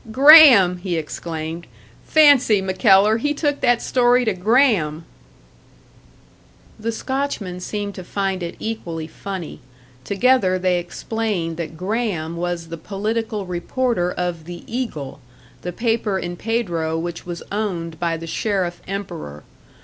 [0.11, 1.67] "Graham!" he exclaimed.
[2.07, 5.05] "Fancy, MacKellar, he took that story to Graham!"
[6.79, 9.59] The Scotchman seemed to find it equally funny;
[10.03, 15.19] together they explained that Graham was the political reporter of the Eagle,
[15.61, 19.43] the paper in Pedro which was owned by the Sheriff emperor.